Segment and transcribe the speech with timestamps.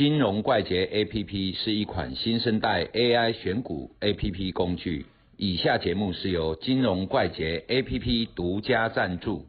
[0.00, 5.04] 金融怪杰 APP 是一款新生代 AI 选股 APP 工具。
[5.36, 9.44] 以下节目是由金融怪杰 APP 独家赞助。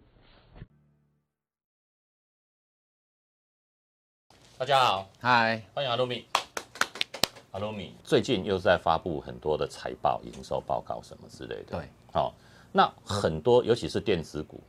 [4.57, 6.25] 大家好，嗨，欢迎阿鲁米。
[7.51, 11.79] 阿鲁米最近又在发布很多的财报、营收报告什么之类的。
[11.79, 12.33] 对，好、
[12.73, 14.61] 那很多尤其是电子股，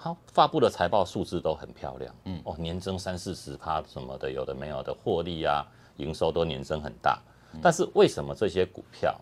[0.00, 5.66] 好发布的财报数字都很漂亮，嗯，哦，年增三四十趴什么的，有的没有的，获利啊，
[5.96, 7.20] 营收都年增很大。
[7.60, 9.20] 但是为什么这些股票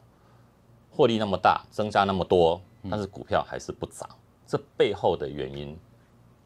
[0.90, 4.06] 获利那么大，增加那么多，但是股票还是不涨？
[4.46, 5.74] 这背后的原因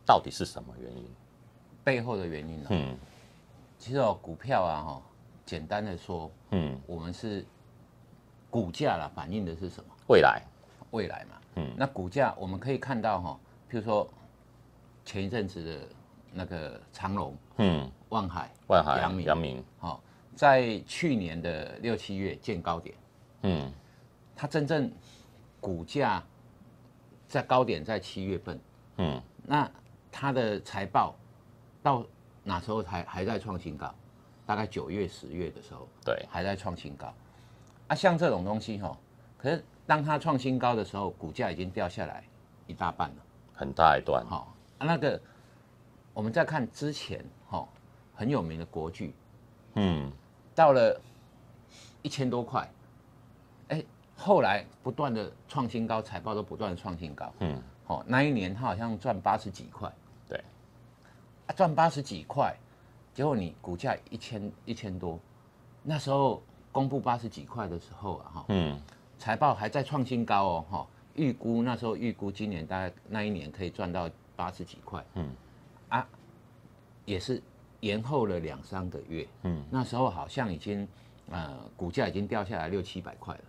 [0.06, 1.04] 到底是什么原因？
[1.82, 2.96] 背后的原因呢、嗯
[3.78, 5.02] 其实哦，股票啊，哈，
[5.44, 7.44] 简单的说，嗯，我们是
[8.48, 9.90] 股价啦，反映的是什么？
[10.06, 10.42] 未来，
[10.92, 11.36] 未来嘛。
[11.56, 14.06] 嗯那股价我们可以看到哈，譬如说
[15.10, 15.88] 前一阵子的
[16.32, 19.26] 那个长隆、嗯，万海、万海、阳明。
[19.26, 20.00] 阳明，哈，
[20.36, 22.94] 在去年的六七月见高点，
[23.42, 23.72] 嗯。
[24.36, 24.88] 它真正
[25.60, 26.22] 股价
[27.26, 28.60] 在高点在七月份，
[28.98, 29.20] 嗯。
[29.44, 29.68] 那
[30.12, 31.16] 它的财报
[31.82, 32.06] 到
[32.44, 33.92] 哪时候才还在创新高？
[34.46, 37.12] 大概九月、十月的时候对，还在创新高。
[37.88, 38.96] 啊，像这种东西哈，
[39.36, 42.22] 可是当它创新高的时候，股价已经掉下来
[42.68, 43.16] 一大半了。
[43.52, 44.46] 很大一段，好、啊，
[44.80, 45.20] 那个
[46.12, 47.66] 我们再看之前哈
[48.14, 49.14] 很有名的国剧，
[49.74, 50.10] 嗯。
[50.52, 51.00] 到了
[52.02, 52.68] 一千多块，
[53.68, 53.82] 哎，
[54.16, 57.32] 后来不断的创新高，财报都不断的创新高。
[57.38, 59.90] 嗯，哦，那一年他好像赚八十几块，
[60.28, 60.42] 对，
[61.46, 62.54] 啊，赚八十几块，
[63.14, 65.18] 结果你股价一千一千多，
[65.82, 68.78] 那时候公布八十几块的时候啊，哈，嗯。
[69.16, 75.30] 财报还在创新高哦，哈，预估那时候预估今年大概那一年可以赚到八十几块，嗯，
[75.90, 76.08] 啊，
[77.04, 77.42] 也是
[77.80, 80.88] 延后了两三个月，嗯，那时候好像已经
[81.28, 83.44] 呃股价已经掉下来六七百块了。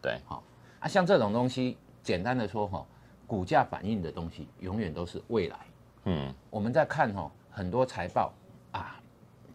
[0.00, 0.44] 对，好
[0.78, 2.86] 啊，像这种东西，简单的说哈，
[3.26, 5.58] 股价反映的东西永远都是未来。
[6.04, 8.32] 嗯我们在看哈很多财报
[8.70, 9.00] 啊，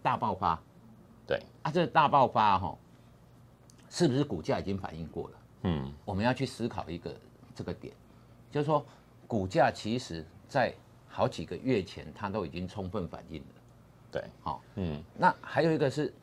[0.03, 0.61] 大爆发
[1.25, 2.77] 对，啊，这大爆发哈，
[3.89, 5.37] 是不是股价已经反映过了？
[5.63, 7.15] 嗯我们要去思考一个
[7.55, 7.93] 这个点，
[8.51, 8.85] 就是说
[9.25, 10.73] 股价其实在
[11.07, 13.47] 好几个月前它都已经充分反映了。
[14.11, 15.01] 对，好，嗯。
[15.17, 16.13] 那还有一个是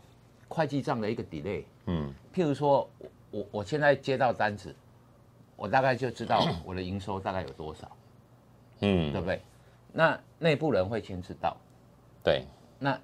[0.49, 2.13] 会计账的一个 delay，嗯。
[2.35, 4.77] 譬如说我我我现在接到单子，
[5.57, 7.91] 我大概就知道我的营收大概有多少，
[8.81, 9.11] 嗯。
[9.13, 9.41] 对嗯，不对？
[9.95, 11.57] 那内部人会先知道，
[12.23, 12.45] 对，
[12.79, 13.01] 那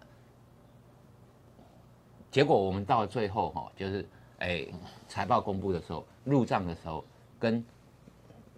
[2.31, 4.07] 结果我们到了最后哈，就是
[4.41, 4.67] 哎
[5.09, 7.03] 财报公布的时候，入账的时候，
[7.41, 7.65] 跟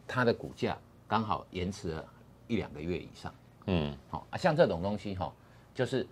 [0.08, 0.76] 它的股价
[1.06, 2.04] 刚好延迟了
[2.48, 3.34] 一两个月以上。
[3.66, 5.32] 嗯好啊，像这种东西哈，
[5.74, 6.06] 就是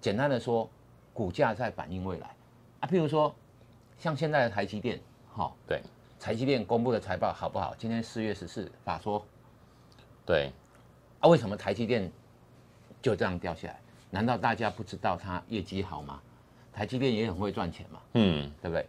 [0.00, 0.68] 简单的说，
[1.14, 2.34] 股价在反映未来
[2.80, 2.88] 啊。
[2.88, 3.34] 譬如说，
[3.98, 5.00] 像现在的台积电，
[5.32, 5.80] 哈，对，
[6.18, 7.74] 台积电公布的财报好不好？
[7.78, 9.24] 今天四月十四法说
[10.26, 10.50] 对，
[11.20, 12.10] 啊，为什么台积电
[13.00, 13.80] 就这样掉下来？
[14.10, 16.20] 难道大家不知道它业绩好吗？
[16.72, 18.86] 台积电也很会赚钱嘛，嗯对不对？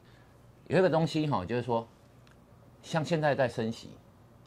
[0.68, 1.88] 有一个东西哈，就是说，
[2.82, 3.90] 像现在在升息，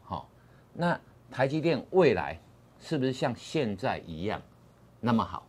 [0.03, 0.27] 好，
[0.73, 0.99] 那
[1.33, 2.39] 台积电未来
[2.79, 4.39] 是不是像现在一样
[4.99, 5.43] 那么好？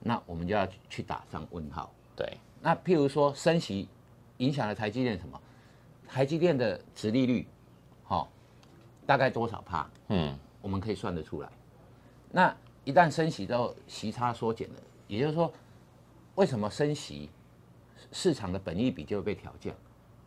[0.00, 1.90] 那我们就要去打上问号。
[2.16, 3.88] 对，那譬如说升息
[4.38, 5.40] 影响了台积电什么？
[6.08, 7.46] 台积电的殖利率，
[8.02, 8.28] 好、
[9.06, 9.88] 大概多少帕？
[10.08, 11.48] 嗯我们可以算得出来。
[12.30, 14.74] 那一旦升息之后，息差缩减了，
[15.06, 15.52] 也就是说，
[16.34, 17.30] 为什么升息
[18.12, 19.72] 市场的本益比就会被调降？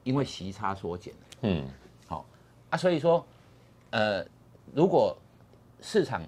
[0.04, 1.20] 因为息差缩减了。
[1.42, 1.70] 嗯
[2.08, 2.26] 好、
[2.70, 3.26] 啊，所以说，
[3.92, 4.26] 呃，
[4.74, 5.18] 如果
[5.82, 6.22] 市场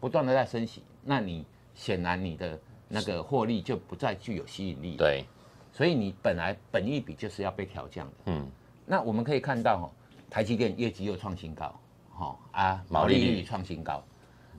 [0.00, 1.44] 不断的在升息，那你
[1.74, 5.24] 显然你的那个获利就不再具有吸引力。，对，
[5.72, 8.12] 所以你本来本益比就是要被调降的。
[8.26, 8.50] 嗯。
[8.86, 9.86] 那我们可以看到哦，
[10.28, 11.74] 台积电业绩又创新高，
[12.12, 14.04] 哈啊，毛毛利率创新高，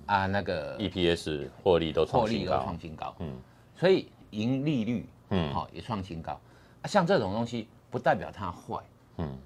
[0.07, 3.15] 啊那个，EPS 获利都获利都创新高。
[3.19, 3.39] 嗯。
[3.75, 5.53] 所以盈利率嗯。
[5.53, 6.39] 好也创新高。
[6.81, 8.83] 啊，像这种东西不代表它坏，
[9.17, 9.37] 嗯，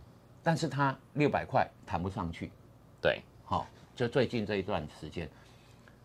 [0.42, 2.51] 但是它六百块谈不上去，
[3.01, 3.68] 对，好，
[3.99, 5.29] 就最近这一段时间，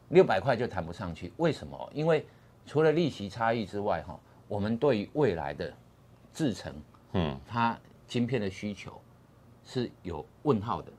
[0.08, 1.32] 六百块就谈不上去。
[1.37, 1.88] 为什么？
[1.94, 2.26] 因为
[2.67, 4.19] 除了利息差异之外，哈，
[4.49, 5.73] 我们对于未来的
[6.32, 6.75] 制程，
[7.12, 9.00] 嗯它晶片的需求
[9.64, 10.91] 是有问号的。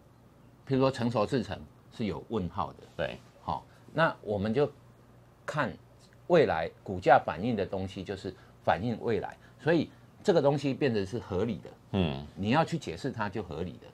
[0.66, 1.60] 譬如说成熟制程
[1.92, 4.72] 是有问号的，对，好，那我们就
[5.46, 5.74] 看
[6.28, 8.34] 未来股价反映的东西，就是
[8.64, 9.90] 反映未来，所以
[10.24, 11.70] 这个东西变得是合理的。
[11.92, 13.88] 嗯你要去解释它就合理的。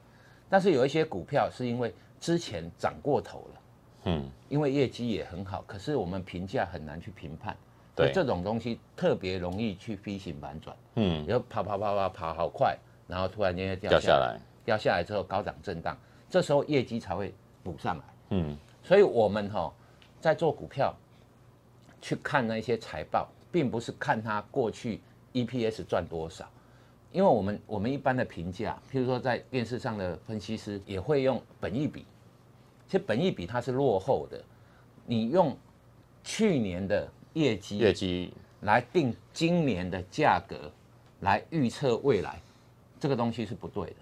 [0.47, 1.91] 但是有一些股票是因为
[2.21, 3.61] 之前涨过头了，
[4.05, 4.29] 嗯。
[4.47, 7.55] 因为业绩也很好，可是我们评价很难去评判，
[7.95, 8.11] 对。
[8.13, 12.77] 这种东西特别容易去飞行反转，嗯，然后跑跑跑跑跑好快，
[13.07, 15.97] 然后突然间就掉掉下来，下来，掉下来之后高涨震荡，
[16.29, 17.33] 这时候业绩才会
[17.63, 18.03] 补上来。
[18.31, 19.73] 嗯，所以我们哈、
[20.19, 20.93] 在做股票，
[22.01, 24.99] 去看那些财报，并不是看它过去
[25.33, 26.45] EPS 赚多少，
[27.11, 32.05] 因为我们我们一般的评价，譬如说在电视上的分析师也会用本益比，
[32.87, 34.43] 其实本益比它是落后的，
[35.05, 35.57] 你用
[36.23, 38.33] 去年的业绩业绩。
[38.61, 40.71] 来定今年的价格，
[41.21, 42.39] 来预测未来，
[42.99, 43.95] 这个东西是不对的。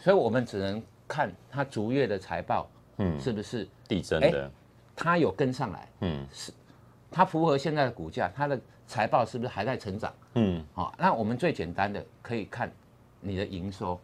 [0.00, 2.66] 所以我们只能看它逐月的财报，
[2.96, 4.50] 嗯是不是递增哎的，
[4.96, 6.26] 它有跟上来，嗯。
[6.32, 6.50] 是
[7.10, 10.12] 它符合现在的股价，它的财报是不是还在成长？
[10.34, 12.72] 嗯，好、那我们最简单的可以看
[13.20, 14.00] 你的营收，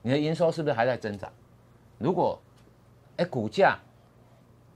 [0.00, 1.30] 你的营收是不是还在增长？
[1.98, 2.40] 如果
[3.16, 3.76] 哎股价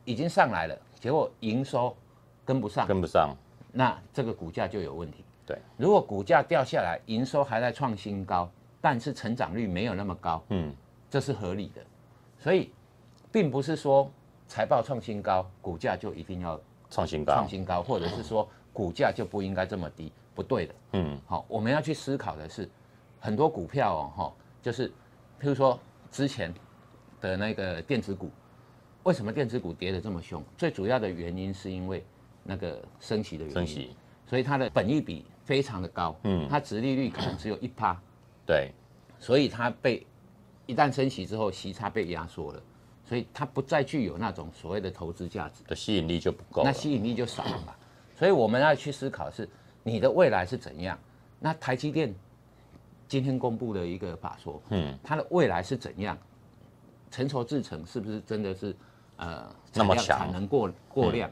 [0.05, 1.97] 已经上来了，结果营收
[2.45, 3.35] 跟不上，跟不上，
[3.73, 5.25] 那这个股价就有问题。
[5.47, 8.51] 对，如果股价掉下来，营收还在创新高，
[8.81, 10.75] 但是成长率没有那么高，嗯，
[11.09, 11.81] 这是合理的。
[12.39, 12.73] 所以，
[13.31, 14.11] 并不是说
[14.47, 16.61] 财报创新高，股价就一定要
[16.91, 18.49] 创新高创，新高，或者是说
[18.79, 20.75] 股价就不应该这么低，不对的。
[20.93, 22.71] 嗯好，我们要去思考的是，
[23.19, 24.33] 很多股票哦，哈，
[24.63, 24.89] 就是
[25.41, 25.77] 譬如说
[26.13, 26.55] 之前
[27.21, 28.31] 的那个电子股，
[29.03, 30.41] 为什么电子股跌得这么凶？
[30.57, 32.07] 最主要的原因是因为
[32.45, 33.97] 那个升息的原因，升息，
[34.29, 38.01] 所以它的本益比非常的高，嗯它殖利率可能只有一趴，
[38.47, 38.71] 对，
[39.19, 40.07] 所以它被
[40.67, 42.63] 一旦升息之后，息差被压缩了，
[43.05, 45.65] 所以它不再具有那种所谓的投资价值。
[45.65, 47.75] 的吸引力就不够那，吸引力就少了嘛。
[48.19, 49.49] 所以我们要去思考是
[49.85, 50.99] 你的未来是怎样。
[51.39, 52.13] 那台积电
[53.07, 56.19] 今天公布的一个法说，嗯，它的未来是怎样？
[57.13, 58.75] 成熟制程是不是真的是
[59.19, 61.31] 呃那么强产能过过量？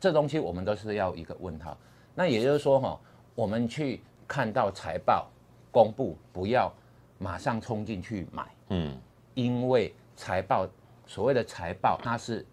[0.00, 1.76] 这东西我们都是要一个问号。
[2.14, 2.98] 那也就是说哈，
[3.34, 5.28] 我们去看到财报
[5.70, 6.72] 公布，不要
[7.18, 8.98] 马上冲进去买，嗯，
[9.34, 10.66] 因为财报
[11.06, 12.46] 所谓的财报它是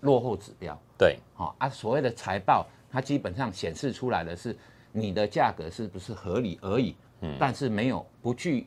[0.00, 0.78] 落后指标。
[0.98, 4.56] 对，好、啊，所谓的财报，它基本上显示出来的是
[4.92, 8.66] 你的价格是不是合理而已，嗯，但是没有不具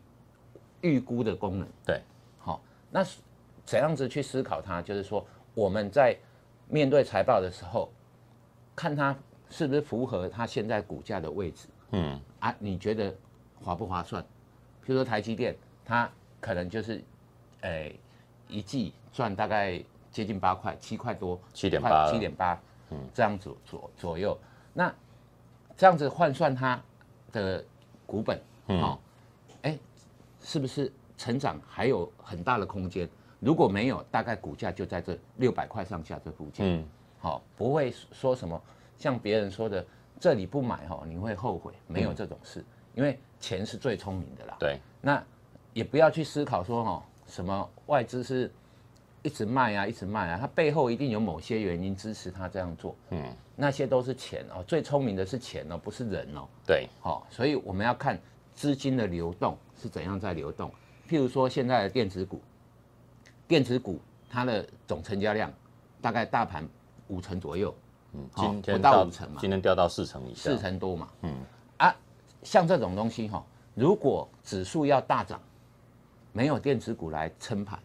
[0.81, 1.67] 预估的功能。
[1.85, 2.01] 对，
[2.39, 3.05] 好、那
[3.65, 4.81] 怎样子去思考它？
[4.81, 6.15] 就是说我们在
[6.67, 7.91] 面对财报的时候，
[8.75, 9.15] 看它
[9.49, 12.55] 是不是符合它现在股价的位置嗯，啊？
[12.59, 13.13] 你觉得
[13.61, 14.23] 划不划算？
[14.23, 15.55] 譬如说台积电，
[15.85, 16.09] 它
[16.39, 17.03] 可能就是，
[17.61, 17.97] 诶、
[18.47, 19.81] 一季赚大概
[20.11, 22.59] 接近八块，七块多，七点八七点八，
[22.93, 24.37] 嗯，这样左左左右。
[24.73, 24.93] 那
[25.75, 26.81] 这样子换算它
[27.31, 27.63] 的
[28.05, 28.99] 股本，嗯哦，
[29.63, 29.77] 哎、
[30.39, 33.09] 是不是成长还有很大的空间？
[33.39, 36.65] 如果没有，大概股价就在这六百块上下这附近。
[36.65, 36.85] 嗯，
[37.19, 38.61] 好、不会说什么
[38.97, 39.85] 像别人说的
[40.19, 42.63] 这里不买哈、你会后悔，没有这种事，
[42.93, 44.55] 因为钱是最聪明的啦。
[44.59, 45.21] 对，那
[45.73, 48.49] 也不要去思考说哈、什么外资是
[49.23, 52.95] 一直卖啊，一直卖啊，它背后一定有某些原因支持它这样做。
[53.09, 56.45] 嗯，那些都是钱哦，最聪明的是钱哦，不是人哦。
[56.67, 58.19] 对，好、所以我们要看
[58.53, 60.69] 资金的流动是怎样在流动。
[61.09, 62.41] 譬如说现在的电子股，
[63.47, 63.99] 电子股
[64.29, 65.51] 它的总成交量
[66.01, 66.67] 大概大盘
[67.07, 67.73] 五成左右，
[68.11, 71.09] 嗯，好今天不到到五成嘛今天掉到四成以下，四成多嘛。
[71.21, 71.33] 嗯，
[71.77, 71.95] 啊，
[72.43, 73.41] 像这种东西哈、
[73.73, 75.39] 如果指数要大涨，
[76.33, 77.79] 没有电子股来撑盘，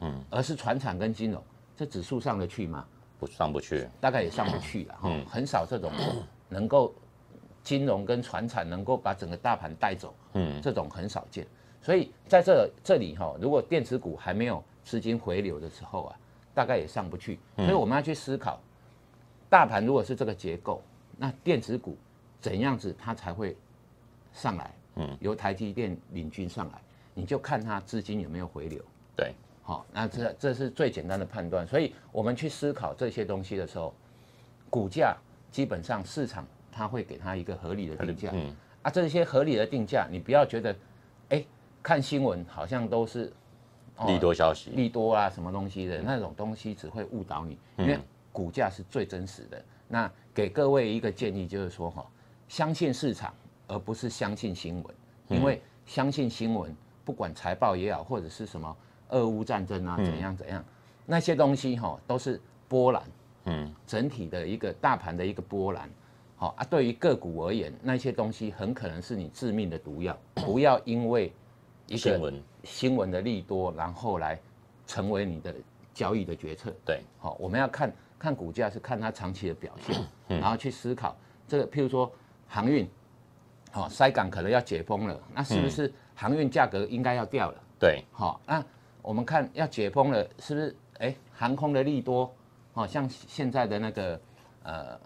[0.00, 1.42] 嗯，而是船产跟金融，
[1.76, 2.86] 这指数上得去吗？
[3.18, 5.92] 不上不去，大概也上不去了哈、嗯很少这种
[6.48, 6.94] 能够
[7.62, 11.46] 金融跟船产能够把整个大盘带走，嗯，这种很少见。
[11.82, 16.16] 所以在这这里哈、如果电子股还没有资金回流的时候啊，
[16.54, 17.38] 大概也上不去。
[17.56, 18.58] 所以我们要去思考，
[19.50, 20.82] 大盘如果是这个结构，
[21.18, 21.96] 那电子股
[22.40, 23.54] 怎样子它才会
[24.32, 24.74] 上来？
[24.96, 26.80] 嗯，由台积电领军上来，
[27.14, 28.82] 你就看它资金有没有回流。
[29.14, 29.34] 对，
[29.70, 31.64] 好，那这这是最简单的判断。
[31.64, 33.94] 所以我们去思考这些东西的时候，
[34.68, 35.16] 股价
[35.48, 38.30] 基本上市场它会给它一个合理的定价。
[38.32, 40.74] 嗯，啊，这些合理的定价，你不要觉得，
[41.28, 41.44] 哎，
[41.84, 43.32] 看新闻好像都是、
[43.94, 47.96] 哦利多消息，利多啊什么东西的那种东西，只会误导你，因为
[48.32, 49.64] 股价是最真实的。
[49.86, 52.04] 那给各位一个建议，就是说哈，
[52.48, 53.32] 相信市场，
[53.68, 54.94] 而不是相信新闻，
[55.28, 56.74] 因为相信新闻，
[57.04, 58.76] 不管财报也好，或者是什么
[59.10, 60.64] 俄乌战争啊，怎样怎样，
[61.06, 63.02] 那些东西哈都是波澜，
[63.44, 65.88] 嗯，整体的一个大盘的一个波澜。
[66.36, 71.30] 好啊，对于个股而言，那些东西很可能是你致命的毒药，不要因为
[71.86, 74.40] 一个新闻，新闻的利多，然后来
[74.86, 75.54] 成为你的
[75.92, 76.72] 交易的决策。
[76.82, 81.14] 对，好，我们要看看股价是看它长期的表现，然后去思考
[81.46, 82.10] 这个，譬如说
[82.48, 82.88] 航运，
[83.70, 87.62] 好、塞港可能要解封了，那是不是航运价格应该要掉了？
[87.78, 88.64] 对，好、那
[89.02, 90.76] 我们看要解封了，是不是？
[90.98, 92.30] 哎，航空的利多，
[92.74, 94.20] 哦，像现在的那个
[94.62, 95.00] 呃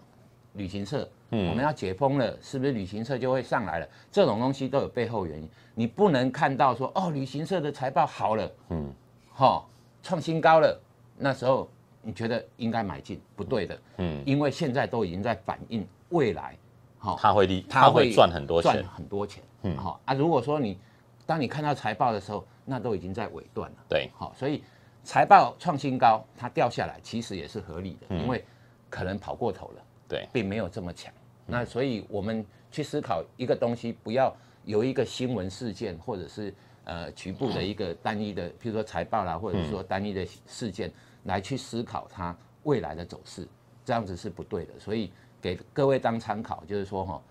[0.53, 3.87] 旅行社，我们要解封了，是不是旅行社就会上来了？
[4.11, 8.93] 这种东西都有背后原因，你不能看到说哦，旅行社的财报好了，嗯，
[9.31, 9.69] 好、
[10.03, 10.77] 创新高了，
[11.17, 11.69] 那时候
[12.01, 16.57] 你觉得应该买进，不对的，嗯，因为现在都已经在反映未来，
[16.97, 19.41] 好、它会利，它会赚很多赚钱，很多钱。
[19.63, 20.77] 嗯，好、啊，如果说你
[21.25, 23.77] 当你看到财报的时候，那都已经在尾段了。
[23.87, 24.63] 对，好、所以
[25.03, 28.43] 财报创新高，它掉下来其实也是合理的，嗯因为
[28.89, 31.13] 可能跑过头了，对，并没有这么强。
[31.45, 36.53] 那所以我们去思考一个东西，不要由一个新闻事件或者是
[36.85, 40.91] 呃局部的一个单一的，譬如说财报啦，或者是说单一的事件
[41.25, 43.47] 来去思考它未来的走势，
[43.83, 44.79] 这样子是不对的。
[44.79, 47.21] 所以给各位当参考，就是说哈，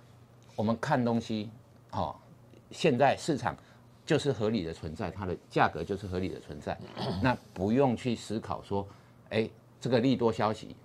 [0.54, 1.50] 我们看东西，
[1.90, 2.14] 哦，
[2.70, 3.56] 现在市场
[4.06, 6.78] 就是合理的存在，它的价格就是合理的存在，
[7.23, 8.87] 那不用去思考说，
[9.30, 9.49] 哎，
[9.80, 10.76] 这个利多消息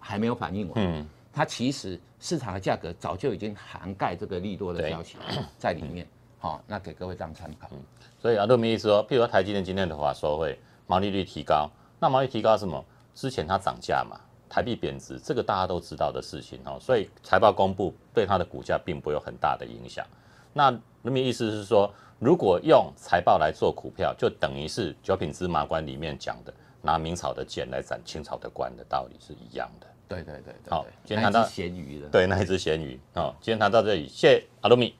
[0.00, 5.16] 还没有反应完，嗯，它其实市场的价格早就已经涵盖这个利多的消息
[5.58, 6.06] 在里面，
[6.38, 7.68] 好、那给各位当参考。
[7.72, 7.78] 嗯
[8.22, 12.84] 所以阿杜米意思说，譬如说台积电今天的话说会毛利率提高，那毛利率提高什么？
[13.14, 14.16] 之前它涨价嘛，
[14.48, 20.06] 台币贬值，这个大家都知道的事情哦，所以财报公布对它的股价并不有很大的影响。
[20.52, 29.86] 那那么意思是说，如果用财报来做股票，就等于是九品芝麻官里面讲的拿明朝的剑来斩清朝的官的道理是一样的。
[30.06, 33.34] 对对对对好今天谈到咸鱼了，对，那一只咸鱼好。
[33.40, 34.94] 今天谈到这里，谢谢阿鲁米。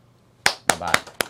[0.67, 1.22] 拜拜。